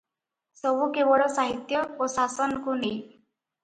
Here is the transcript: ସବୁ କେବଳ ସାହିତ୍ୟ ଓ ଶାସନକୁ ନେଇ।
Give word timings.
ସବୁ 0.61 0.87
କେବଳ 0.95 1.29
ସାହିତ୍ୟ 1.37 1.85
ଓ 1.85 2.11
ଶାସନକୁ 2.19 2.81
ନେଇ। 2.85 3.01